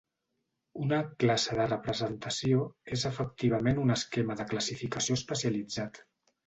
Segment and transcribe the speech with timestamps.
[0.85, 2.65] Una "classe de representació"
[2.99, 6.07] és efectivament un esquema de classificació especialitzat.